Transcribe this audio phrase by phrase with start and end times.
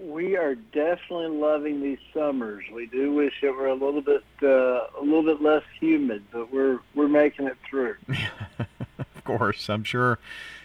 [0.00, 2.64] We are definitely loving these summers.
[2.72, 6.50] We do wish it were a little bit uh, a little bit less humid, but
[6.50, 7.96] we're we're making it through.
[8.98, 10.18] of course, I'm sure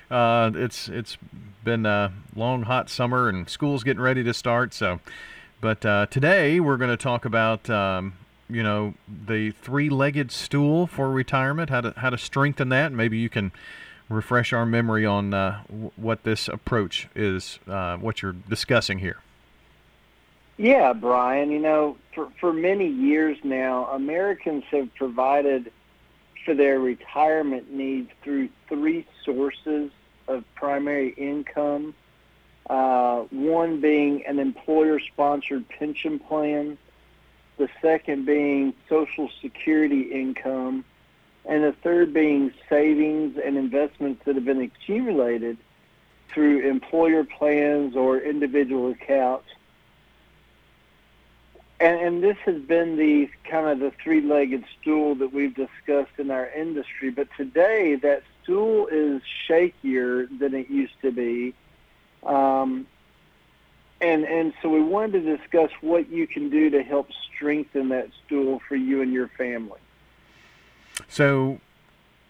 [0.09, 1.17] uh, it's it's
[1.65, 4.73] been a long hot summer and school's getting ready to start.
[4.73, 5.01] So,
[5.59, 8.13] but uh, today we're going to talk about um,
[8.49, 12.91] you know the three-legged stool for retirement, how to how to strengthen that.
[12.91, 13.52] Maybe you can
[14.09, 15.62] refresh our memory on uh,
[15.96, 19.18] what this approach is, uh, what you're discussing here.
[20.57, 25.71] Yeah, Brian, you know, for, for many years now, Americans have provided
[26.43, 29.91] for their retirement needs through three sources
[30.27, 31.93] of primary income.
[32.70, 36.77] Uh, one being an employer-sponsored pension plan,
[37.60, 40.84] the second being Social Security income,
[41.46, 45.57] and the third being savings and investments that have been accumulated
[46.29, 49.46] through employer plans or individual accounts
[51.79, 56.29] and, and this has been the kind of the three-legged stool that we've discussed in
[56.29, 57.10] our industry.
[57.10, 61.54] But today, that stool is shakier than it used to be.
[62.23, 62.85] Um,
[64.01, 68.09] and and so we wanted to discuss what you can do to help strengthen that
[68.25, 69.79] stool for you and your family.
[71.07, 71.59] So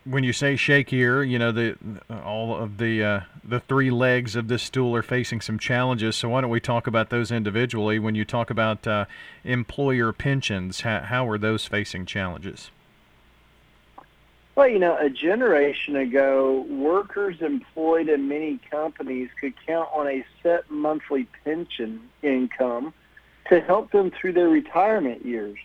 [0.05, 1.75] when you say shakier, you know the
[2.23, 6.15] all of the uh, the three legs of this stool are facing some challenges.
[6.15, 7.99] So why don't we talk about those individually?
[7.99, 9.05] When you talk about uh,
[9.43, 12.71] employer pensions, how, how are those facing challenges?
[14.59, 20.25] Well, you know, a generation ago, workers employed in many companies could count on a
[20.43, 22.93] set monthly pension income
[23.47, 25.58] to help them through their retirement years.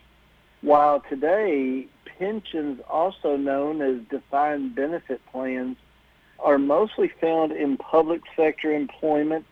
[0.60, 5.76] While today, pensions, also known as defined benefit plans,
[6.38, 9.44] are mostly found in public sector employment,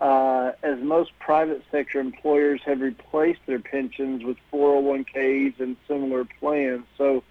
[0.00, 6.86] uh, as most private sector employers have replaced their pensions with 401ks and similar plans.
[6.96, 7.22] So,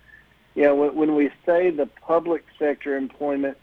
[0.59, 3.57] you know, when, when we say the public sector employment,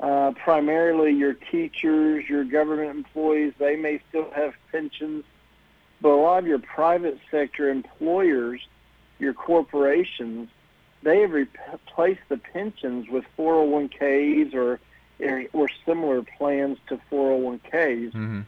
[0.00, 5.24] uh, primarily your teachers, your government employees, they may still have pensions,
[6.00, 8.66] but a lot of your private sector employers
[9.18, 10.48] your corporations,
[11.02, 14.80] they have replaced the pensions with 401ks or
[15.52, 18.12] or similar plans to 401ks.
[18.12, 18.40] Mm-hmm.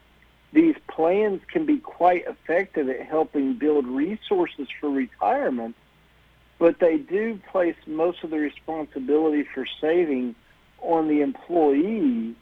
[0.53, 5.77] These plans can be quite effective at helping build resources for retirement,
[6.59, 10.35] but they do place most of the responsibility for saving
[10.81, 12.35] on the employee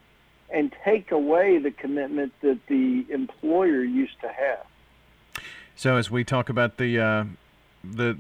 [0.51, 4.65] and take away the commitment that the employer used to have.
[5.75, 7.25] So, as we talk about the uh,
[7.85, 8.17] the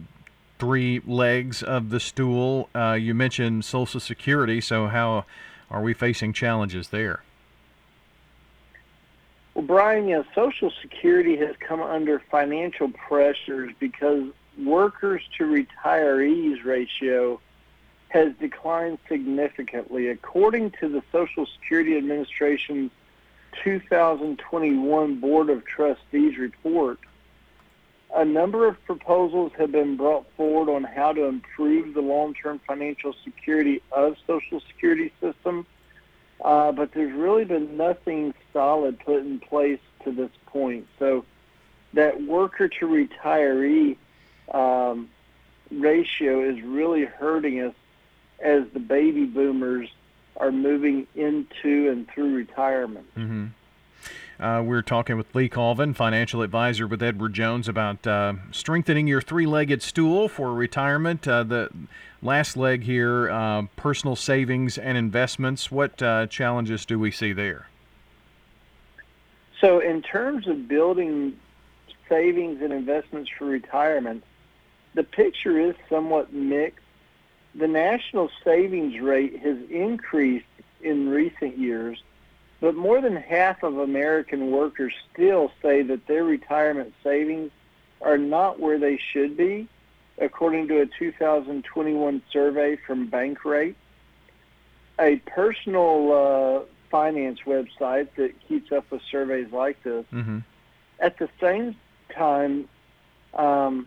[0.58, 2.68] three legs of the stool.
[2.74, 5.24] Uh, you mentioned Social Security, so how
[5.70, 7.22] are we facing challenges there?
[9.54, 14.24] Well, Brian, you know, Social Security has come under financial pressures because
[14.58, 17.40] workers to retirees ratio
[18.08, 20.08] has declined significantly.
[20.08, 22.90] According to the Social Security Administration's
[23.64, 26.98] 2021 Board of Trustees report,
[28.14, 33.14] a number of proposals have been brought forward on how to improve the long-term financial
[33.24, 35.66] security of Social Security system,
[36.42, 40.86] uh, but there's really been nothing solid put in place to this point.
[40.98, 41.24] So
[41.94, 43.96] that worker to retiree
[44.52, 45.08] um,
[45.70, 47.74] ratio is really hurting us
[48.40, 49.88] as the baby boomers
[50.36, 53.06] are moving into and through retirement.
[53.16, 53.46] Mm-hmm.
[54.38, 59.22] Uh, we're talking with Lee Colvin, financial advisor with Edward Jones, about uh, strengthening your
[59.22, 61.26] three legged stool for retirement.
[61.26, 61.70] Uh, the
[62.20, 65.70] last leg here uh, personal savings and investments.
[65.70, 67.68] What uh, challenges do we see there?
[69.58, 71.38] So, in terms of building
[72.06, 74.22] savings and investments for retirement,
[74.96, 76.84] the picture is somewhat mixed.
[77.54, 80.44] The national savings rate has increased
[80.82, 82.02] in recent years
[82.60, 87.50] but more than half of American workers still say that their retirement savings
[88.00, 89.68] are not where they should be.
[90.18, 93.74] according to a 2021 survey from Bankrate,
[94.98, 100.06] a personal uh, finance website that keeps up with surveys like this.
[100.10, 100.38] Mm-hmm.
[101.00, 101.76] At the same
[102.14, 102.66] time,
[103.34, 103.86] um,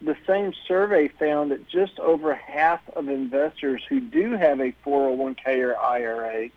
[0.00, 5.58] the same survey found that just over half of investors who do have a 401k
[5.64, 6.50] or IRA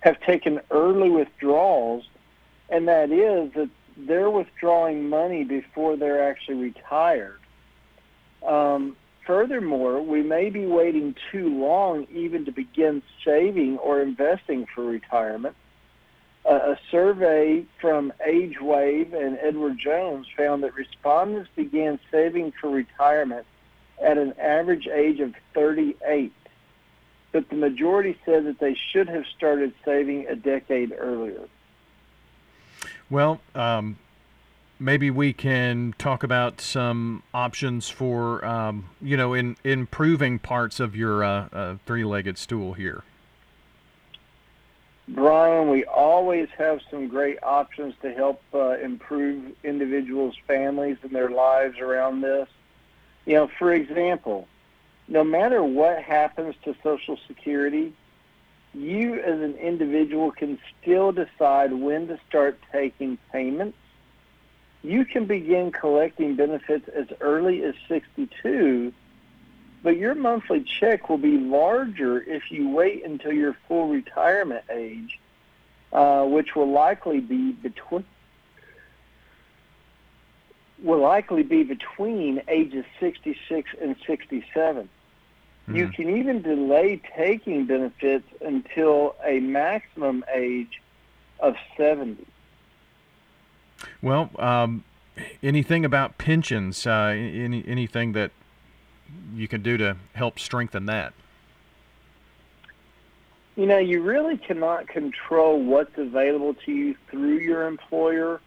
[0.00, 2.04] have taken early withdrawals,
[2.68, 7.38] and that is that they're withdrawing money before they're actually retired.
[8.46, 8.96] Um,
[9.26, 15.54] furthermore, we may be waiting too long even to begin saving or investing for retirement.
[16.44, 23.46] A survey from AgeWave and Edward Jones found that respondents began saving for retirement
[24.02, 26.32] at an average age of 38,
[27.30, 31.48] but the majority said that they should have started saving a decade earlier.
[33.08, 33.98] Well, um,
[34.80, 40.96] maybe we can talk about some options for, um, you know, in improving parts of
[40.96, 43.04] your uh, uh, three-legged stool here.
[45.08, 51.30] Brian, we always have some great options to help uh, improve individuals' families and their
[51.30, 52.48] lives around this.
[53.26, 54.46] You know, for example,
[55.08, 57.92] no matter what happens to Social Security,
[58.74, 63.76] you as an individual can still decide when to start taking payments.
[64.82, 68.92] You can begin collecting benefits as early as 62
[69.82, 75.18] but your monthly check will be larger if you wait until your full retirement age,
[75.92, 78.04] uh, which will likely be between
[80.82, 84.88] will likely be between ages 66 and 67.
[85.68, 85.76] Mm-hmm.
[85.76, 90.82] You can even delay taking benefits until a maximum age
[91.38, 92.26] of 70.
[94.00, 94.82] Well, um,
[95.40, 96.84] anything about pensions?
[96.84, 98.32] Uh, any anything that
[99.34, 101.12] you can do to help strengthen that?
[103.56, 108.40] You know, you really cannot control what's available to you through your employer,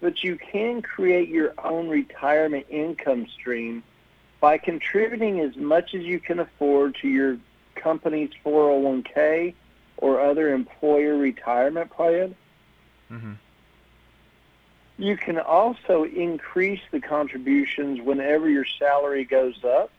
[0.00, 3.82] but you can create your own retirement income stream
[4.40, 7.38] by contributing as much as you can afford to your
[7.76, 9.54] company's 401k
[9.96, 12.34] or other employer retirement plan.
[13.10, 13.32] Mm-hmm.
[14.98, 19.90] You can also increase the contributions whenever your salary goes up.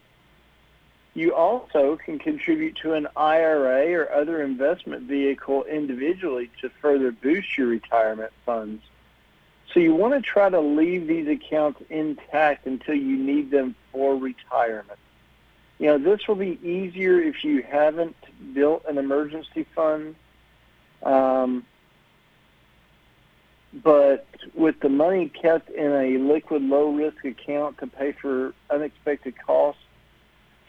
[1.15, 7.56] You also can contribute to an IRA or other investment vehicle individually to further boost
[7.57, 8.83] your retirement funds.
[9.74, 14.15] So you want to try to leave these accounts intact until you need them for
[14.15, 15.00] retirement.
[15.80, 18.16] You know, this will be easier if you haven't
[18.54, 20.16] built an emergency fund.
[21.01, 21.66] Um,
[23.74, 29.33] but with the money kept in a liquid low risk account to pay for unexpected
[29.45, 29.82] costs,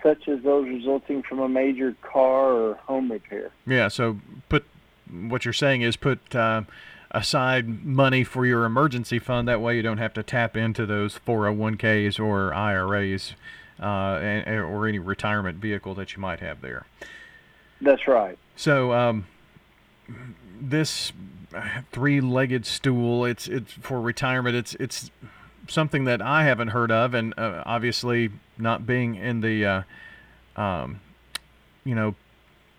[0.05, 3.51] such as those resulting from a major car or home repair.
[3.67, 4.19] Yeah, so
[4.49, 4.65] put
[5.11, 6.63] what you're saying is put uh,
[7.11, 9.49] aside money for your emergency fund.
[9.49, 13.35] That way you don't have to tap into those 401ks or IRAs
[13.81, 16.87] uh, and, or any retirement vehicle that you might have there.
[17.81, 18.39] That's right.
[18.57, 19.27] So um,
[20.61, 21.13] this
[21.93, 24.55] three-legged stool, it's it's for retirement.
[24.55, 25.11] It's it's
[25.69, 29.83] something that I haven't heard of, and uh, obviously not being in the, uh,
[30.61, 31.01] um,
[31.85, 32.15] you know,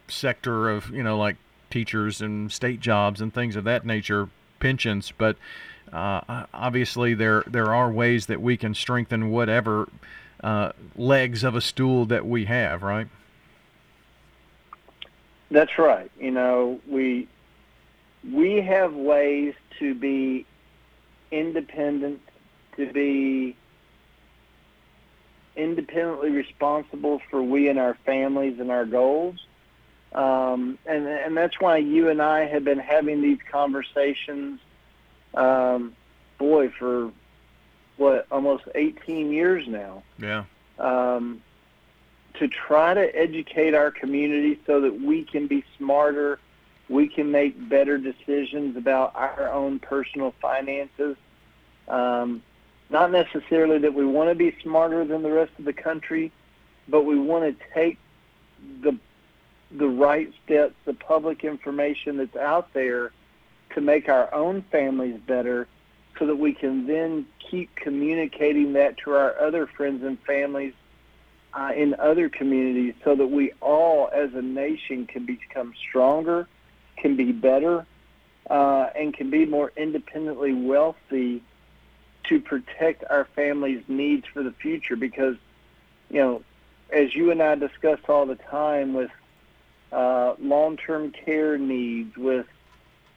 [0.08, 1.38] sector of you know like
[1.70, 5.12] teachers and state jobs and things of that nature, pensions.
[5.18, 5.38] But
[5.92, 9.90] uh, obviously there there are ways that we can strengthen whatever
[10.44, 13.08] uh, legs of a stool that we have, right?
[15.52, 16.12] That's right.
[16.20, 17.28] You know, we
[18.32, 20.46] we have ways to be
[21.32, 22.22] independent
[22.78, 23.56] to be
[25.56, 29.46] independently responsible for we and our families and our goals.
[30.14, 34.60] Um, and, and that's why you and I have been having these conversations,
[35.34, 35.96] um,
[36.38, 37.12] boy, for
[37.98, 40.04] what, almost 18 years now.
[40.18, 40.46] Yeah.
[40.80, 41.42] Um,
[42.36, 46.40] to try to educate our community so that we can be smarter,
[46.90, 51.16] we can make better decisions about our own personal finances.
[51.88, 52.42] Um,
[52.90, 56.32] not necessarily that we want to be smarter than the rest of the country,
[56.88, 57.98] but we want to take
[58.82, 58.98] the
[59.72, 63.12] the right steps, the public information that's out there
[63.74, 65.68] to make our own families better
[66.18, 70.74] so that we can then keep communicating that to our other friends and families
[71.54, 76.48] uh, in other communities so that we all as a nation can become stronger,
[76.98, 77.86] can be better,
[78.50, 81.42] uh, and can be more independently wealthy
[82.30, 85.36] to protect our families' needs for the future because
[86.10, 86.44] you know,
[86.92, 89.12] as you and I discuss all the time with
[89.92, 92.46] uh, long-term care needs, with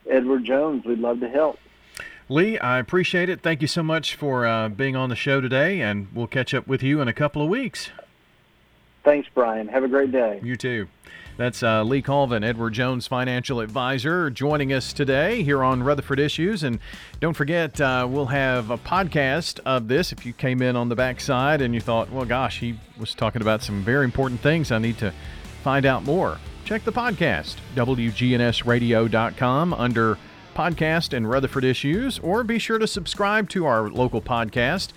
[0.08, 1.58] Edward Jones, we'd love to help.
[2.28, 3.40] Lee, I appreciate it.
[3.40, 6.66] Thank you so much for uh, being on the show today, and we'll catch up
[6.66, 7.90] with you in a couple of weeks.
[9.04, 9.68] Thanks, Brian.
[9.68, 10.40] Have a great day.
[10.42, 10.88] You too.
[11.36, 16.62] That's uh, Lee Colvin, Edward Jones financial advisor, joining us today here on Rutherford Issues.
[16.62, 16.78] And
[17.20, 20.12] don't forget, uh, we'll have a podcast of this.
[20.12, 23.42] If you came in on the backside and you thought, well, gosh, he was talking
[23.42, 25.12] about some very important things, I need to
[25.62, 26.38] find out more.
[26.64, 30.18] Check the podcast, WGNSradio.com, under
[30.54, 34.92] podcast and Rutherford Issues, or be sure to subscribe to our local podcast,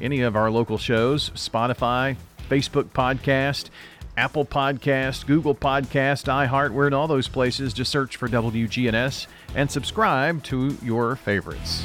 [0.00, 2.16] any of our local shows, Spotify,
[2.50, 3.70] Facebook podcast.
[4.16, 7.72] Apple Podcast, Google Podcast, iHeart, we're in all those places.
[7.72, 11.84] Just search for WGNS and subscribe to your favorites.